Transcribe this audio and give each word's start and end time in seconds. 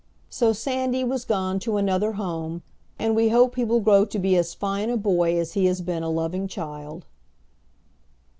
So 0.31 0.51
Sandy 0.51 1.03
was 1.03 1.25
gone 1.25 1.59
to 1.59 1.77
another 1.77 2.13
home, 2.13 2.63
and 2.97 3.15
we 3.15 3.29
hope 3.29 3.55
he 3.55 3.63
will 3.63 3.81
grow 3.81 4.03
to 4.03 4.17
be 4.17 4.35
as 4.35 4.55
fine 4.55 4.89
a 4.89 4.97
boy 4.97 5.37
as 5.37 5.53
he 5.53 5.67
has 5.67 5.79
been 5.81 6.01
a 6.01 6.09
loving 6.09 6.47
child. 6.47 7.05